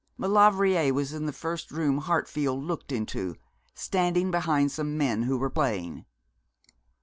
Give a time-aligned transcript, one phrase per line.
[0.17, 3.35] Maulevrier was in the first room Hartfield looked into,
[3.75, 6.05] standing behind some men who were playing.